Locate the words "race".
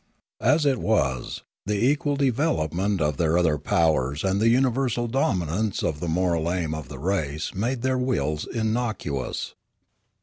6.97-7.53